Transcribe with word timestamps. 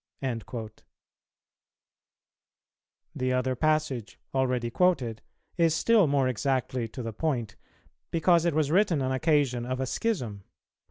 "[282:4] 0.23 0.79
The 3.15 3.33
other 3.33 3.55
passage, 3.55 4.17
already 4.33 4.71
quoted, 4.71 5.21
is 5.57 5.75
still 5.75 6.07
more 6.07 6.27
exactly 6.27 6.87
to 6.87 7.03
the 7.03 7.13
point, 7.13 7.55
because 8.09 8.43
it 8.45 8.55
was 8.55 8.71
written 8.71 9.03
on 9.03 9.11
occasion 9.11 9.63
of 9.63 9.79
a 9.79 9.85
schism. 9.85 10.43